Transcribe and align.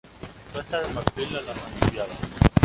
Costa 0.51 0.81
de 0.81 0.93
Marfil 0.95 1.37
en 1.37 1.45
las 1.45 1.57
Olimpíadas 1.79 2.17